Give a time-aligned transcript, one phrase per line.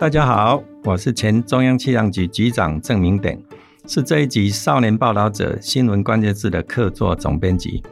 [0.00, 3.38] 大家好，我是前中央气象局局长郑明鼎，
[3.86, 7.82] 是这一集《少年报道者》新闻关键字的客座总编辑。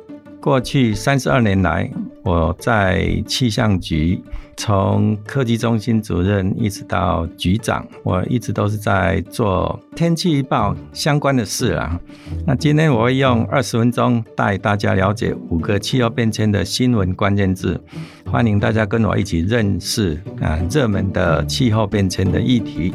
[0.41, 1.91] 过去三十二年来，
[2.25, 4.18] 我在气象局
[4.57, 12.00] 从科技中心主任一直到局长，我一直都是在做天气预报相关的事啊。
[12.46, 17.79] 那今天我会用二十分钟带大家了解五个气候变迁的新闻关键字，
[18.30, 22.92] 欢迎大家跟我一起认识啊热门的气候变迁的议题。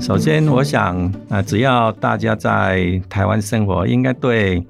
[0.00, 4.66] 首先，我想啊，只要大家在台湾生活，应该对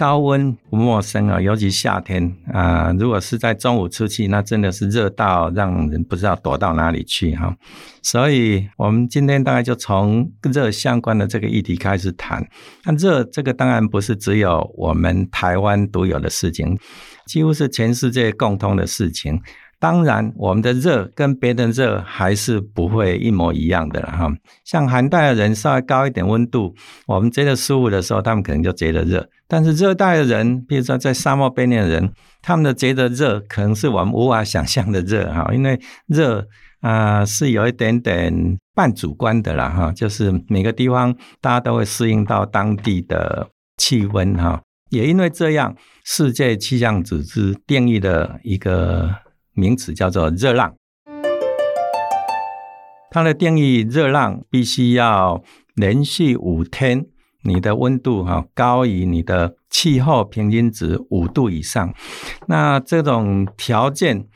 [0.00, 1.38] 高温不陌生啊。
[1.38, 7.54] 尤其夏天啊，如果是在中午出去，那真的是热到让人不知道躲到哪里去哈。
[8.02, 12.42] 所以，我们今天大概就从热相关的这个议题开始谈。
[12.84, 16.78] 那热这个当然不是只有我们台湾独有的事情，
[17.26, 19.38] 几乎是全世界共通的事情。
[19.80, 24.30] 当然，我们的热跟别的热还是不会一模一样的了哈。
[24.62, 26.74] 像寒带的人稍微高一点温度，
[27.06, 29.26] 我们觉得舒服的时候，他们可能就觉得热。
[29.48, 35.50] 但是热带的人，比如说在沙漠边缘的人，他们的觉得热，可能是我们无法想象的热哈。
[35.54, 36.46] 因为热
[36.80, 44.60] 啊是有一点点半主观的啦哈，就是每个地方大家都会适应到当地的气温哈。
[44.90, 49.08] 也因为这样，世界气象组织定义的一个。
[49.54, 50.74] 名词叫做热浪，
[53.10, 55.42] 它的定义，热浪必须要
[55.74, 57.06] 连续五天，
[57.42, 61.92] 你的温度哈高于你的气候平均值五度以上。
[62.46, 64.26] 那这种条件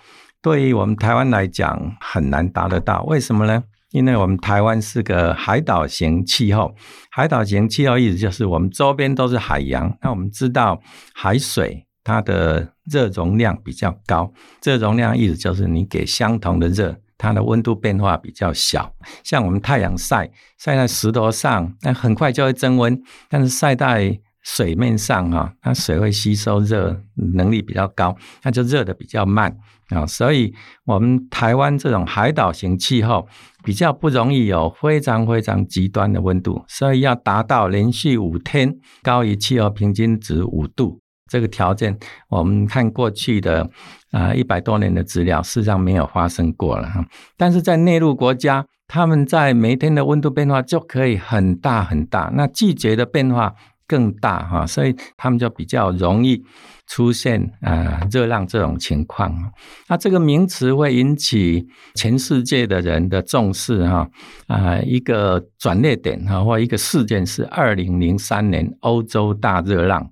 [0.42, 3.64] 对于我们台湾来讲很难达得到，为什么呢？
[3.92, 6.74] 因为我们台湾是个海岛型气候，
[7.12, 9.96] 海岛型气候意思就是我们周边都是海洋。
[10.02, 10.80] 那我们知道
[11.14, 11.86] 海水。
[12.04, 18.94] 它的热容量比较高，热容量意思就是你给相同的热，它的温度变化比较小。
[19.24, 22.94] 像我们太阳晒晒在石头上，那很快就会增温；
[23.30, 27.00] 但是晒在水面上哈，它水会吸收热
[27.34, 29.56] 能力比较高，那就热的比较慢
[29.88, 30.06] 啊。
[30.06, 33.26] 所以，我们台湾这种海岛型气候
[33.62, 41.00] 比较不容易有非常非常极端的温度，所以要达到连续五天高于气候平均值五度。
[41.34, 43.68] 这个条件，我们看过去的
[44.12, 47.04] 啊一百多年的资料，事实上没有发生过了哈。
[47.36, 53.52] 但是在内陆国家，他们在每天的温度变化就可以很大很大，那季节的变化
[53.88, 56.40] 更大哈，所以他们就比较容易
[56.86, 59.34] 出现啊热浪这种情况。
[59.88, 64.08] 那这个名词会引起全世界的人的重视哈
[64.46, 70.08] 啊一个转捩点哈，或一个事件是二零零三年欧洲大热浪。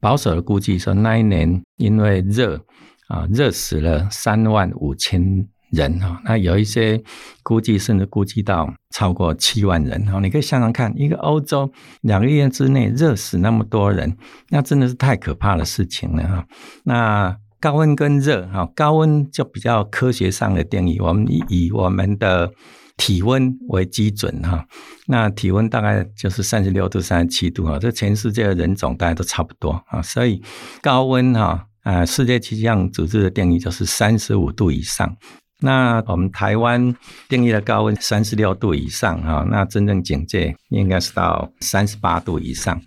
[0.00, 2.60] 保守的估计说，那一年因为热
[3.08, 6.20] 啊，热死了三万五千人哈。
[6.24, 7.02] 那有一些
[7.42, 10.20] 估计甚至估计到超过七万人哈。
[10.20, 11.70] 你可以想想看，一个欧洲
[12.02, 14.16] 两个月之内热死那么多人，
[14.50, 16.46] 那真的是太可怕的事情了哈。
[16.84, 22.52] 那高温跟热哈，高温就比较科学上的定义，我们以我们的。
[22.98, 24.66] 体温为基准哈，
[25.06, 30.42] 那体温大概就是三十六度、三十七度哈，这全世界的人种大家都差不多啊，所以
[30.82, 35.16] 高温哈，啊，世界气象组织的定义就是三十五度以上。
[35.60, 36.94] 那我们台湾
[37.28, 42.80] 定义的高温三十六度以上哈，那真正警戒应该是到三十八度以上。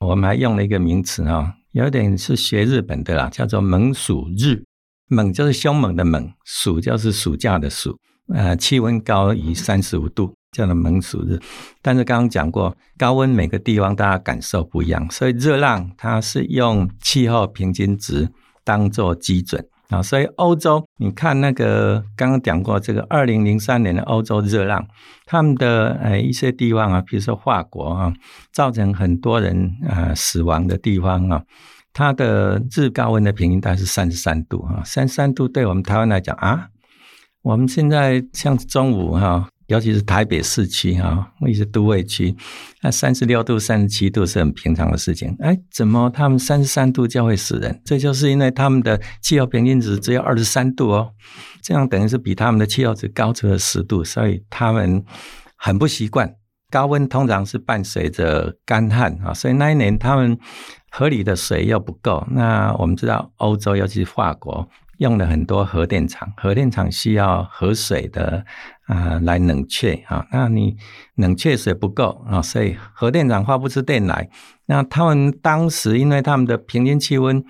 [0.00, 4.64] 我们还用了一个名词哈，有点是学日本的啦，叫做猛暑日。
[5.10, 7.98] 猛就是凶猛的猛，暑就是暑假的暑。
[8.34, 11.40] 呃，气温高于三十五度，叫做猛暑日。
[11.80, 18.28] 但是刚刚讲过，高温每个地方大家感受不一样，所以热浪它是用气候平均值
[18.64, 20.02] 当做基准啊。
[20.02, 24.86] 所以欧洲，你看那个刚刚讲过这个二零零三年的欧洲热浪，
[25.24, 28.12] 他们的呃一些地方啊，比如说法国啊，
[28.52, 31.42] 造成很多人呃死亡的地方啊，
[31.94, 36.68] 它的日高温的平均大概是三十三度啊，三十三度对我们台湾来讲啊。
[37.42, 42.34] 我们现在像中午哈，尤其是台北市区哈，一些都会区，
[42.82, 45.34] 那三十六度、三十七度是很平常的事情。
[45.40, 47.80] 哎，怎么他们三十三度就会死人？
[47.84, 51.12] 这就是因为他们的气候平均值只有二十三度哦，
[51.62, 55.04] 这样等于是比他们的气候值高出了十度，所以他们
[55.56, 56.34] 很不习惯。
[56.70, 60.38] 高温通常是伴随着干旱啊，所以那一年他们
[60.90, 62.26] 河里的水又不够。
[62.30, 64.68] 那我们知道欧洲，尤其是法国。
[64.98, 68.44] 用了很多核电厂，核电厂需要核水的
[68.86, 70.76] 啊、来冷却啊，那你
[71.16, 74.28] 冷却水不够啊，所以核电厂发不出电来。
[74.66, 77.44] 那他们当时因为他们的平均气温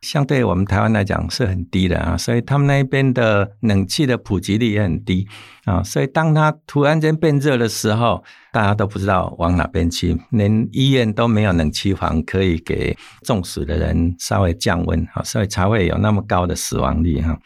[0.00, 5.26] 相对我们台湾来讲是很低的啊，所以他们那边的冷气的普及率也很低
[5.64, 8.22] 啊，所以当它突然间变热的时候，
[8.52, 17.36] 大家都不知道往哪边去，连医院都没有冷气房可以给中暑的人稍微降温啊，所以才会有那么高的死亡率哈。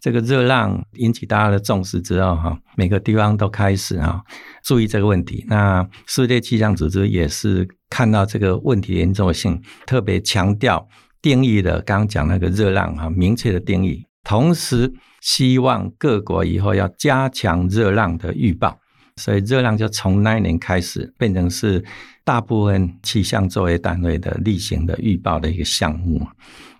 [0.00, 4.20] 这个热浪引起大家的重视之后哈，每个地方都开始啊
[4.64, 5.44] 注意这个问题。
[5.46, 10.88] 那世界气象组织也是看到这个问题严重性，特别强调。
[11.22, 18.76] 定义的刚刚讲那个热浪哈，明确的定义，同时希望各国以后要加强热浪的预报，
[19.16, 21.84] 所以热浪就从那一年开始变成是
[22.24, 26.26] 大部分气象作业单位的例行的预报的一个项目。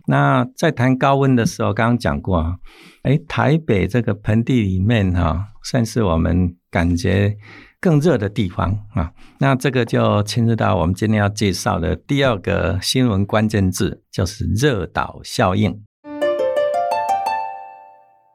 [0.08, 2.58] 那在谈高温的时候，刚刚讲过，
[3.02, 7.36] 哎，台北这个盆地里面哈，算是我们感觉。
[7.82, 15.82] 更热的地方啊，那这个就牵涉到我们今天要介绍的第二个新闻关键字，就是热岛效应。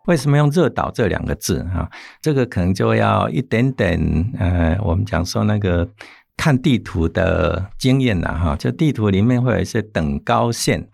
[0.08, 1.90] 为什么用热岛这两个字啊？
[2.22, 3.98] 这个可能就要一点点
[4.38, 5.88] 呃，我们讲说那个
[6.38, 10.88] 看地图的经验了哈，就地图里面会有一些等高线。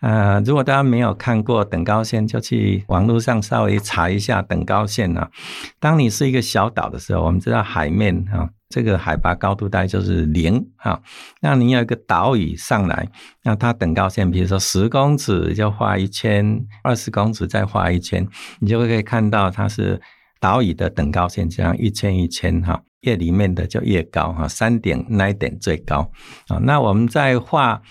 [0.00, 5.28] 呃，如果大家没有看过等高线，就去网络上稍微查一下等高线啊。
[5.80, 11.00] 当你是一个小岛的时候，我们知道海面啊，这个海拔高度大概就是零啊。
[11.40, 13.08] 那你有一个岛屿上来，
[13.42, 18.24] 那它等高线，比如说十公尺就画一圈，二十公尺再画一圈，
[18.60, 20.00] 你就会可以看到它是
[20.40, 26.10] 岛屿的等高线，这样一圈一圈哈，越里面的就越高哈，山顶那一点最高
[26.48, 26.58] 啊。
[26.62, 27.82] 那我们在画。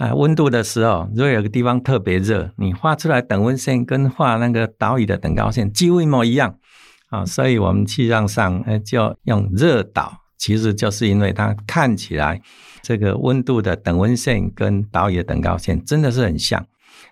[0.00, 6.54] 啊，温度的时候，如果有个地方特别热，你画出来等温线跟画那个岛屿的等高线几乎一模一样
[7.10, 12.40] 啊，所以我们气象上就用热岛，其实就是因为它看起来
[12.80, 16.66] 这个温度的等温线跟岛屿的等高线真的是很像。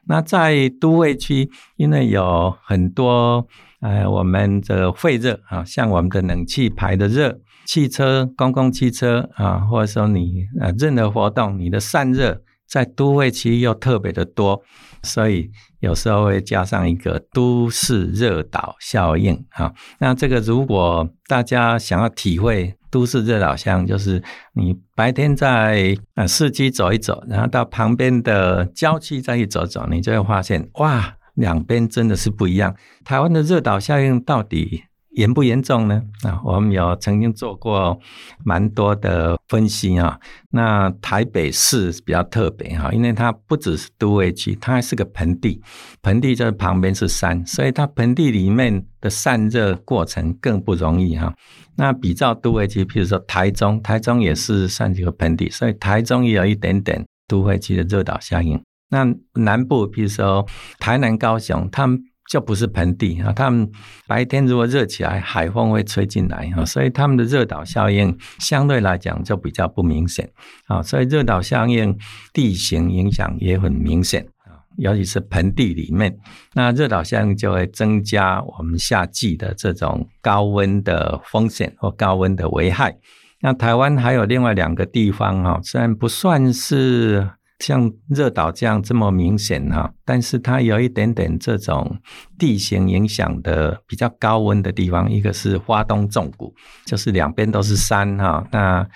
[0.07, 3.47] 那在都会区，因为有很多
[3.81, 12.43] 呃我们的废热啊，像我们的冷气排的热，汽车、公共汽车啊，或者说你呃任何活动，你的散热。
[12.69, 14.63] 在都会区又特别的多，
[15.03, 19.73] 所以有时候会加上一个都市热岛效应啊。
[19.99, 24.23] 那这个如果大家想要体会都市热岛效应，就是
[24.53, 32.75] 你白天在呃市区走一走，然后到旁边的郊区再去走走，你就会发现哇，两边真的是不一样。
[33.05, 36.03] 台湾的热岛效应到底严不严重呢？
[36.23, 37.99] 啊，我们有曾经做过
[38.45, 40.21] 蛮多的分析啊。
[40.51, 45.61] 那台北市比较特别哈，因为它不只是都会区，它还是个盆地，
[46.03, 51.35] 盆地就是旁边是山，所以它盆地里面的散热过程更不容易哈。
[51.77, 58.61] 那比照都会区，譬如说台中，台中也是算是个盆地，所以台中也有一点点都会区的热岛效应。
[58.91, 60.47] 那南部，譬如说
[60.79, 62.05] 台南、高雄，他们。
[62.31, 63.67] 就不是盆地啊，他们
[64.07, 70.31] 白天如果热起来，海风会吹进来啊，所以他们的热岛效应相对来讲就比较不明显
[70.67, 71.97] 啊，所以热岛效应
[72.35, 76.15] 地形影响也很明显啊，尤其是盆地里面，
[76.53, 82.95] 那热岛效应就会增加我们夏季的这种高温的风险或高温的危害。
[83.41, 87.31] 那台湾还有另外两个地方啊，虽然不算是。
[87.59, 91.99] 像热岛这样这么明显哈，但是它有一点点这种
[92.39, 96.55] 地形影响的比较高温的地方，一个是花东纵谷，
[96.87, 98.89] 就是两边都是山哈，那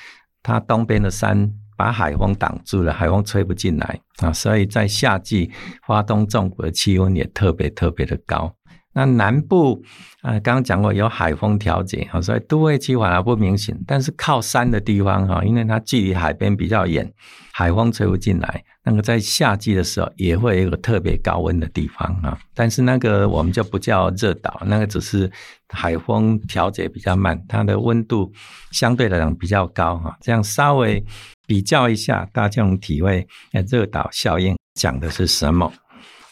[0.43, 5.51] 它东边的山把海风挡住了，海风吹不进来啊，所以在夏季
[5.85, 8.55] 花东纵谷的气温也特别特别的高。
[8.95, 9.83] 那南部
[10.21, 13.79] 啊，刚刚讲过有海风调节啊，所以都会区反而不明显。
[13.87, 17.11] 但是靠山的地方哈，因为它距离海边比较远，
[17.53, 18.63] 海风吹不进来。
[18.85, 25.31] 那个在夏季的时候也会有个特别高温的地方啊，但是那个我们就不叫热岛，那个只是
[25.69, 28.33] 海风调节比较慢，它的温度
[28.73, 30.17] 相对来讲比较高哈。
[30.21, 31.03] 这样稍微
[31.47, 33.27] 比较一下，大家能体会
[33.69, 35.73] 热岛效应讲的是什么。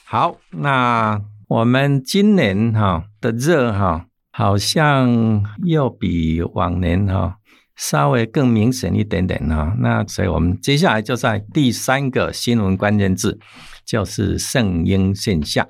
[0.04, 1.20] 好，那。
[1.50, 7.38] 我们今年哈的热哈，好像又比往年哈
[7.74, 9.74] 稍微更明显一点点哈。
[9.80, 13.40] 那所以我们接下来就在第三个新闻关键字，
[13.84, 15.66] 就是圣婴现象。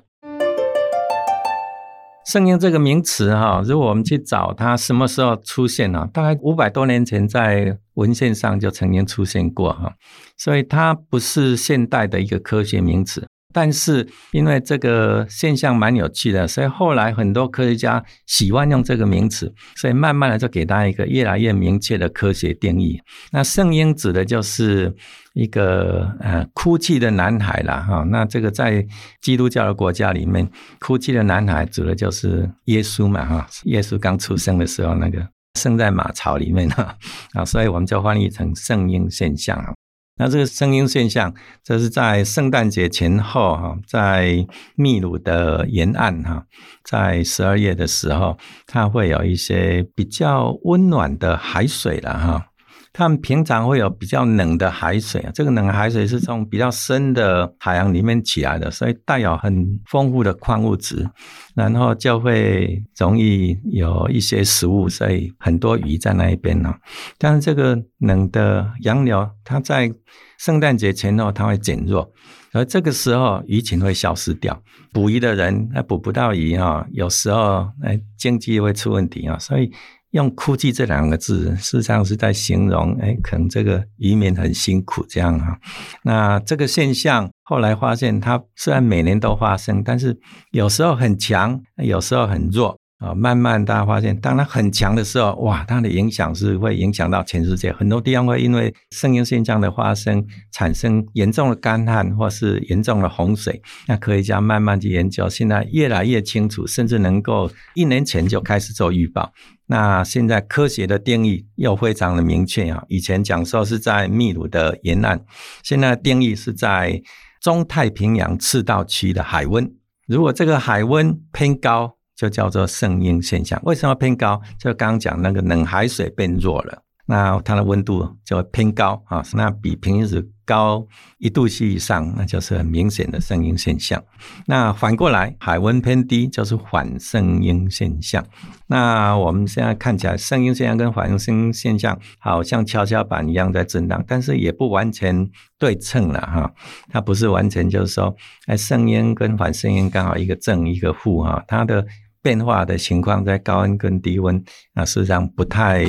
[2.27, 6.07] 圣婴这个名词哈，如果我们去找它什么时候出现呢？
[6.13, 9.95] 大概五百多年前在文献上就曾经出现过哈，
[10.37, 13.27] 所以它不是现代的一个科学名词。
[13.53, 23.01] 但是因为这个现象蛮有趣的，所以后来很多科学家喜欢用这个名词，所以慢慢的就给大家一个越来越明确的科学定义。
[23.31, 24.95] 那圣婴指的就是
[25.33, 28.03] 一个呃哭泣的男孩啦，哈。
[28.09, 28.85] 那这个在
[29.21, 33.47] 基督教的国家里面，哭泣的男孩指的就是耶稣嘛，哈。
[33.65, 35.25] 耶稣刚出生的时候，那个
[35.59, 36.95] 生在马槽里面哈
[37.33, 39.73] 啊，所以我们就翻译成圣婴现象啊。
[40.21, 46.45] 那这个声音现象，这是在圣诞节前后哈，在秘鲁的沿岸哈，
[46.83, 48.37] 在十二月的时候，
[48.67, 52.50] 它会有一些比较温暖的海水了哈。
[52.93, 61.09] 他们平常会有比较冷的海水啊，这个冷海水是从比较深的海洋里面起来的，所以带有很丰富的矿物质，
[61.55, 66.73] 然后就会容易有一些食物，所以很多鱼在那一边呢。
[67.17, 69.89] 但是这个冷的洋流，它在
[70.37, 72.11] 圣诞节前后它会减弱，
[72.51, 79.71] 而这个时候鱼群会消失掉，捕鱼的人他捕不到鱼哈，有时候哎经济会出问题啊，所以。
[80.11, 85.57] 用“哭泣”这两个字，事实上是在形容，哎，可能这个渔民很辛苦这样啊。
[86.03, 90.17] 那这个现象后来发现，它虽然每年都发生，但是
[90.51, 92.77] 有时候很强，有时候很弱。
[93.01, 103.59] 啊，慢慢大家发现，当它很强的时候，哇，它的影响是会影响到全世界，很多地方会因为圣婴现象的发生，产生严重的干旱或是严重的洪水。
[103.87, 109.33] 那科学家慢慢去研究，现在越来越清楚，甚至能够一年前就开始做预报。
[109.71, 115.23] 那现在科学的定义又非常的明确啊，以前讲说是在秘鲁的沿岸，
[115.63, 117.01] 现在定义是在
[117.39, 119.73] 中太平洋赤道区的海温。
[120.07, 124.41] 如果这个海温偏高，就叫做圣婴现象，为什么偏高？
[124.59, 130.21] 就刚刚讲那个冷海水变弱了，那它的温度就会偏高啊，那比平时
[130.51, 130.85] 高
[131.17, 134.03] 一度 C 以上，那就是很明显的圣音现象。
[134.47, 138.25] 那反过来，海温偏低就是反圣音现象。
[138.67, 146.53] 那我们现在看起来，圣音现象跟反圣音现象好像跷跷板一样在震荡，但是也不完全对称了哈。
[146.89, 148.13] 它不是完全就是说，
[148.47, 151.85] 哎，圣音跟反圣音刚好一个正一个负哈，它的。
[152.23, 154.43] 变化的情况在高温跟低温
[154.75, 155.87] 啊，事实上不太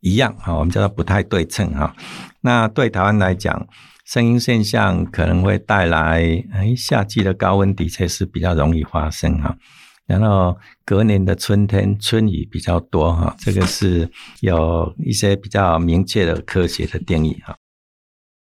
[0.00, 1.96] 一样哈，我们叫做不太对称哈。
[2.42, 3.66] 那对台湾来讲，
[4.10, 9.56] 声音现象可能会带来，哎，夏季的高温的确是比较容易发生哈。
[10.04, 17.56] 然后隔年的春天春雨比较多哈，这个是有一些比较明确的科学的定义哈。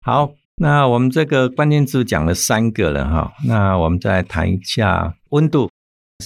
[0.03, 5.69] 好，那我们这个关键字讲了三个了哈，那我们再谈一下温度。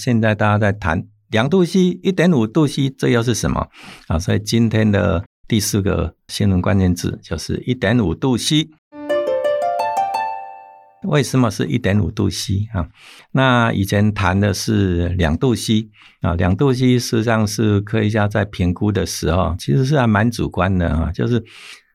[0.00, 3.68] 现在大家在谈两度 C、一点五度 C，这又是什么
[4.06, 4.18] 啊？
[4.18, 8.70] 所以今天的第四个新闻关键字就是一点五度 C。
[11.06, 12.88] 为什么是一点五度 C 啊？
[13.32, 15.88] 那以前谈的是两度 C
[16.20, 21.42] 啊，两度 C 实际上是科学家在评估的时候，其实是还蛮主观的啊，就是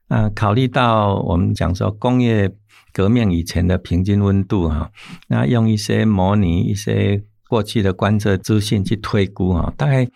[0.08, 2.50] 啊，考虑到我们讲说工业
[2.92, 4.90] 革命以前的平均温度哈，
[5.28, 7.22] 那用一些模拟一些。
[7.52, 10.08] 过去的观测资讯去推估啊，大概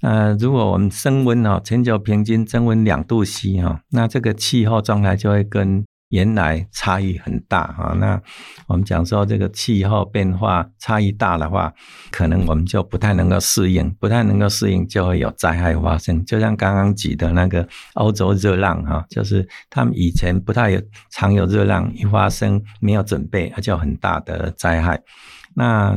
[0.00, 7.96] 呃，如果我们升温啊，全球平均增温两度 C 哈，那这个气候状态就会跟原来差异很大哈。
[7.98, 8.20] 那
[8.68, 11.72] 我们讲说这个气候变化差异大的话，
[12.12, 16.24] 可能我们就不太能够适应，不太能够适应就会有灾害发生。
[16.24, 25.02] 就像刚刚举的那个欧洲热浪哈，就是他们以前不太有常有热浪一发生没有准备，而且有很大的灾害。
[25.54, 25.96] 那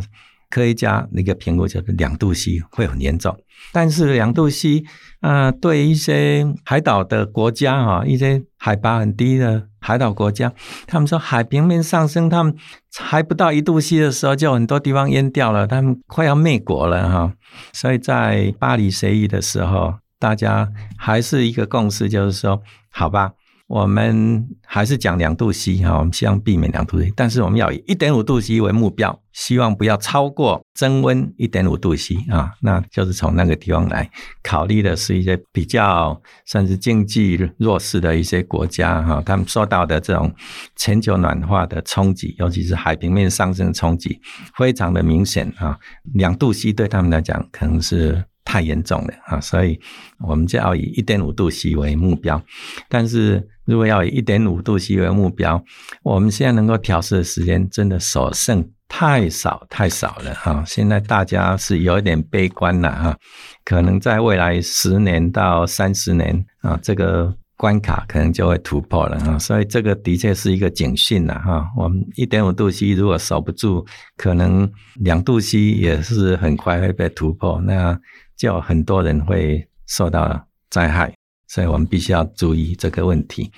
[0.50, 3.36] 科学家那个评估就是两度 C 会很严重，
[3.72, 4.84] 但是两度 C
[5.20, 10.54] 啊，对一些海岛的国家哈，一些海拔很低的海岛国家，
[10.88, 12.56] 他们说海平面上升，他们
[12.98, 17.34] 还不到一度 C 的时候，就很多地方淹掉了，他们快要灭国了哈。
[17.74, 23.34] 所以在巴黎协议的时候，大家还是一个共识，就是说，好吧。
[23.74, 34.08] 我们还是讲两度 C 哈，我们希望避免两度 C，但是我们要以一点五度 C 为目标，希望不要超过增温一点五度 C 啊，那就是从那个地方来
[34.44, 40.32] 考虑的是一些比较算是经济弱势的一些国家哈，他们受到的这种
[40.76, 44.22] 全球暖化的冲击，尤其是海平面上升的冲击，
[44.56, 45.80] 非常的明显啊，
[46.14, 48.24] 两度 C 对他们来讲可能是。
[48.44, 49.40] 太严重了啊！
[49.40, 49.80] 所以
[50.20, 52.42] 我们就要以一点五度 C 为目标。
[52.90, 55.64] 但是如果要以一点五度 C 为目标，
[56.04, 60.64] 我们现在能够调试的时间真的所剩太少太少了哈！
[60.68, 63.18] 现在大家是有一点悲观了哈，
[63.66, 71.66] 可能在未来十年到三十年啊，这个关卡可能就会突破了哈，所以这个的确是一个警讯了哈。
[71.78, 73.84] 我们一点五度 C 如果守不住，
[74.18, 77.98] 可能两度 C 也是很快会被突破，那
[78.38, 81.14] 就很多人会受到灾害，
[81.48, 83.52] 所以我们必须要注意这个问题。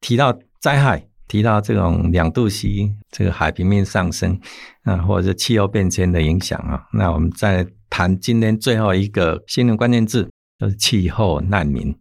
[0.00, 4.40] 提到灾害，提到这种两度 C 这个海平面上升
[4.84, 10.28] 啊，或者是气候变迁的影响啊，那我们再谈今天最后一个新闻关键字，
[10.58, 11.94] 就是气候难民。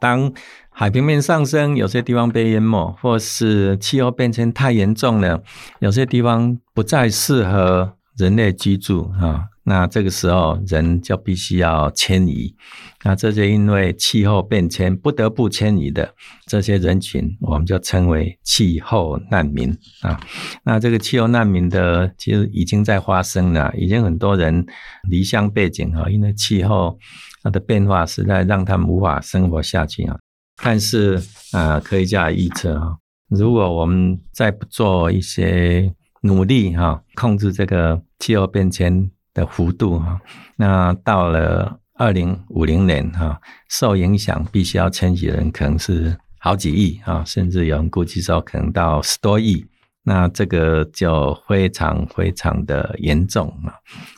[0.00, 0.32] 当
[0.70, 5.42] 海平面上升，有些地方被淹没，或是气候变迁太严重了，
[5.80, 12.54] 有些地方不再适合人类居住啊，那这个时候人就必须要迁移。
[13.02, 16.14] 那这些因为气候变迁不得不迁移的
[16.46, 20.20] 这些人群，我们就称为气候难民啊。
[20.64, 24.66] 那这个气候难民的其实已经在发生了，已经很多人
[25.08, 26.98] 离乡背井啊，因为气候。
[27.42, 30.14] 它的变化实在让他们无法生活下去啊！
[30.62, 31.18] 但是
[31.52, 32.98] 啊，科学家预测啊，
[33.30, 40.20] 如果我们再不做一些努力哈，控制这个气候变迁的幅度哈，
[40.56, 49.64] 那到了二零五零年哈，受影响必须要迁徙的人可能是好几亿啊，甚至有人估计说可能到十多亿，
[50.02, 53.74] 那这个就非常非常的严重啊！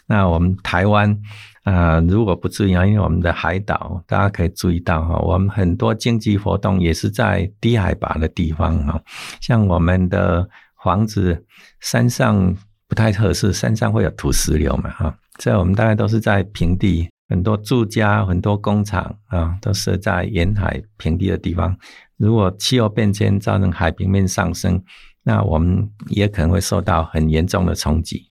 [0.07, 1.19] 那我们台湾。
[1.65, 9.01] 啊、如果不注意啊，因为我们的海岛，大家可以注意到哈，我们很多经济活动也是在低海拔的地方哈，
[9.41, 10.49] 像我们的
[10.83, 11.45] 房子
[11.81, 12.57] 山上
[12.89, 21.77] 不太合适，山上会有土石流嘛哈，所以我们大概都是在平地，很多住家、很多工厂啊，都设在沿海平地的地方。
[22.17, 24.83] 如果气候变迁造成海平面上升，
[25.23, 28.31] 那我们也可能会受到很严重的冲击。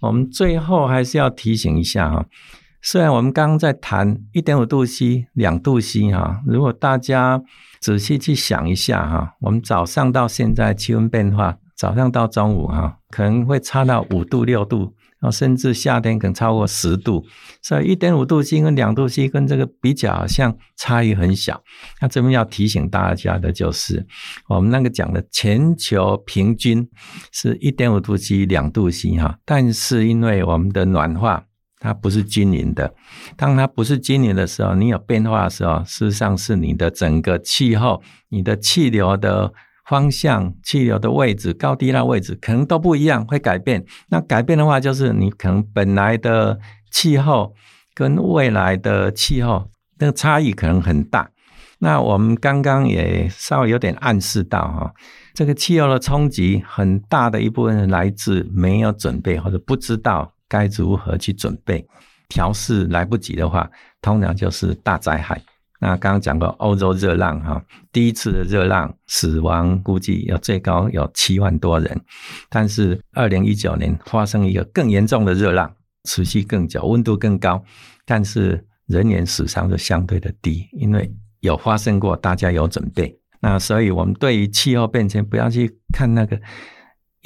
[0.00, 2.26] 我们最后还是要提醒一下哈，
[2.88, 7.42] 虽然我们刚刚在谈一点五度 C、两度 C 哈，如果大家
[7.80, 14.94] 仔细去想一下哈，我们早上到现在气温变化，早上到中午哈，可能会差到五度、六度。
[15.18, 17.24] 然后甚至夏天可能超过十度，
[17.62, 21.60] 所以一点五度 C 跟两度 C 跟这个比较，像差异很小。
[22.02, 24.06] 那这边要提醒大家的就是，
[24.46, 26.86] 我们那个讲的全球平均
[27.32, 31.42] 是一点五度 C、两度 C 哈，但是因为我们的暖化
[31.80, 32.94] 它不是均匀的，
[33.36, 39.52] 当它不是均匀的时候，你有变化的时候，事实上是你的整个气候、你的气流的。
[39.88, 43.86] 方向、气流的位置、高低那位置可能都不一样，会改变。
[44.08, 46.58] 那改变的话，就是你可能本来的
[46.90, 47.54] 气候
[47.94, 51.30] 跟未来的气候那个差异可能很大。
[51.78, 54.92] 那我们刚刚也稍微有点暗示到哈，
[55.34, 61.86] 这个气候的冲击很大的一部分来自没有准备或者不知道该如何去准备，
[62.28, 65.40] 调试来不及的话，通常就是大灾害。
[65.78, 72.00] 那刚刚讲过欧洲热浪哈，第一次的热浪死亡估计有最高有七万多人，
[72.48, 75.70] 但是二零一九年发生一个更严重的热浪，
[76.04, 77.62] 持续更久，温度更高，
[78.06, 83.14] 但是人员死伤就相对的低，因为有发生过，大家有准备。
[83.40, 86.40] 那所以我们对于气候变迁不要去看那个。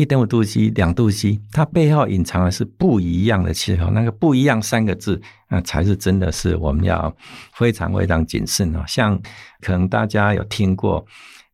[0.01, 3.91] 一点五度 C、两度 C，它背后隐藏的是不一样的气候。
[3.91, 7.15] 那个“不一样”三个字，那才是真的是我们要
[7.53, 8.83] 非常非常谨慎哦。
[8.89, 9.21] 像
[9.61, 11.05] 可能大家有听过，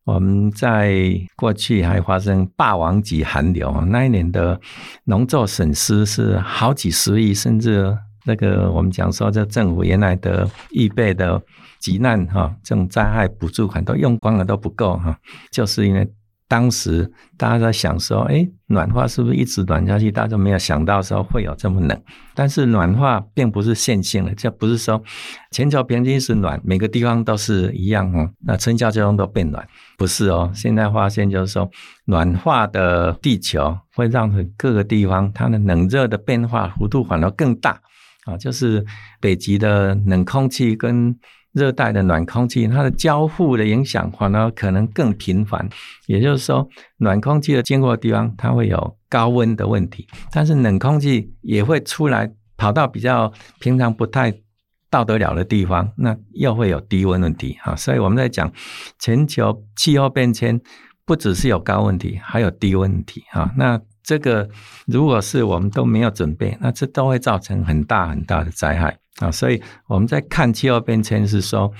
[0.05, 4.57] 我们在过去还发生霸王级寒流，那一年的
[5.03, 11.41] 农作损失是好几十亿，甚至那个我们讲说，这政府原来的预备的
[11.81, 15.19] 急难哈，这种灾害补助款都用光了都不够哈，
[15.51, 16.09] 就是因为。
[16.47, 20.09] 当时大家在想说，哎，暖化是不是一直暖下去？
[20.09, 22.01] 大家没有想到说会有这么冷。
[22.33, 25.03] 但是暖化并不是线性的，这不是说
[25.51, 28.29] 全球平均是暖，每个地方都是一样哦。
[28.45, 30.49] 那春夏秋冬都变暖，不是哦。
[30.53, 31.69] 现在发现就是说，
[32.05, 37.81] 暖化的地球会让各个地方它的冷热的变化幅度反而更大
[38.23, 38.85] 啊，就是
[39.19, 41.17] 北极的冷空气跟。
[41.53, 45.67] 热带的暖空气，它的交互的影响反而可能更频繁。
[46.05, 54.33] 也就是说，暖空气的经过的地方，它会有高温的问题，但是冷空气也会出来，跑到比较平常不太
[54.89, 57.57] 到得了的地方，那又会有低温问题。
[57.61, 58.51] 哈，所以我们在讲
[58.99, 60.61] 全球气候变迁，
[61.05, 63.23] 不只是有高温题，还有低问题。
[63.31, 64.47] 哈，那这个
[64.85, 68.97] 如果是我们都没有准备，那这都会造成很大很大的灾害。
[69.19, 71.71] 啊，所以我们在看气候变迁，是说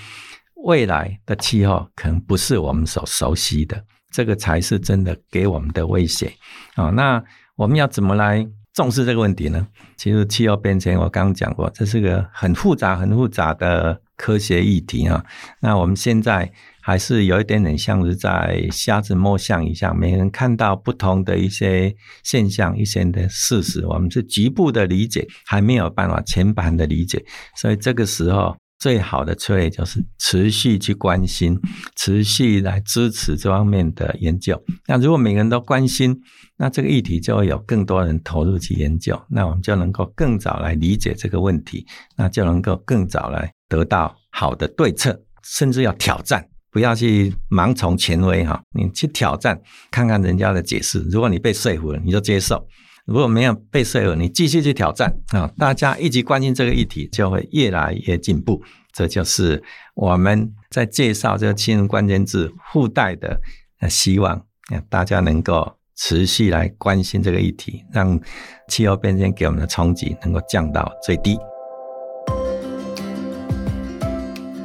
[0.66, 6.34] 未来的气候可能不是我们所熟悉的，这个才是真的给我们的威胁。
[6.76, 7.24] 啊，那
[7.56, 9.68] 我们要怎么来重视这个问题呢？
[9.96, 15.24] 其实气候变迁，我刚刚讲过，这是个很复杂、很复杂的科学议题啊。
[15.60, 16.52] 那我们现在
[16.88, 27.22] 还是有一点点像是在瞎子摸象一样，每个人看到不同的一些现象、一些的事实，我们是局部的理解，还没有办法全盘的理解，
[27.58, 28.56] 所以这个时候。
[28.80, 31.60] 最好的策略就是持续去关心，
[31.96, 34.64] 持续来支持这方面的研究。
[34.86, 36.16] 那如果每个人都关心，
[36.58, 49.60] 那这个议题就会有更多人投入去研究，那我们就能够更早来理解这个问题，那就能够更早来得到好的对策，甚至要挑战，不要去盲从权威哈，你去挑战
[49.90, 52.64] 看看人家的解释，如果你被说服了，你就接受。
[53.08, 55.52] 如果没有被说服，你继续去挑战啊！
[55.58, 58.62] 大家一起关心这个议题，就会越来越进步。
[58.94, 59.64] 这就是
[59.96, 63.42] 我们在介绍这个气候关键字附带的
[63.90, 64.40] 希望，
[64.88, 68.22] 大家能够持续来关心这个议题，让
[68.68, 71.40] 气候变迁给我们的冲击能够降到最低。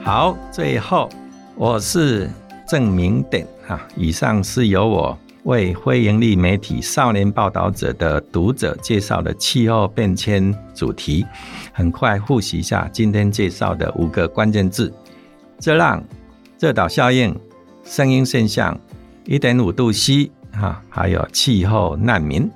[0.04, 1.08] 好，最后
[1.54, 2.30] 我是
[2.66, 5.18] 郑明典啊，以上是由我。
[5.44, 11.26] 为非营利媒体少年报道者的读者介绍的气候变迁主题，
[11.72, 14.92] 很快复习一下今天介绍的五个关键字：
[15.60, 16.02] 热浪、
[16.60, 17.36] 热岛效应、
[17.84, 18.78] 声音现象、
[19.24, 22.48] 一点五度 C，哈，还有气候难民。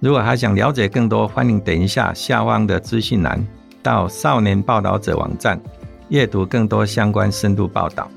[0.00, 3.46] 如果还想了解更多，欢迎点一下下方的资讯栏，
[3.84, 5.60] 到少年报道者网站
[6.08, 8.10] 阅读更多相关深度报道。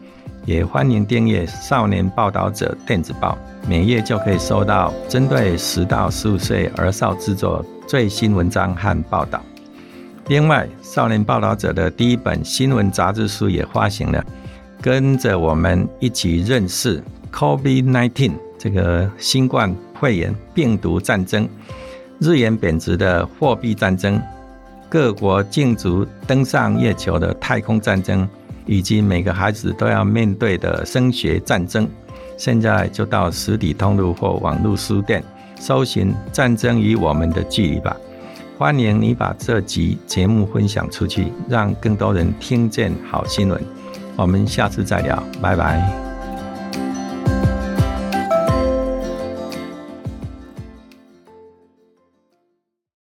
[0.49, 9.39] 也欢迎订阅《少年报道者》电子报，每月就可以收到针对十到十五岁儿少制作最新文章和报道。
[10.25, 14.25] 另外，《少年报道者》的第一本新闻杂志书也发行了，
[14.81, 16.99] 跟着我们一起认识
[17.31, 21.47] COVID-19 这个新冠肺炎病毒战争、
[22.17, 24.19] 日元贬值的货币战争、
[24.89, 28.27] 各国竞逐登上月球的太空战争。
[28.69, 31.89] 以及每个孩子都要面对的升学战争，
[32.37, 35.23] 现在就到实体通路或网络书店
[35.59, 37.97] 搜寻《战争与我们的距离》吧。
[38.59, 43.59] 欢迎你把这集节目分享出去，让更多人听见好新闻。
[44.15, 46.08] 我们下次再聊，拜拜。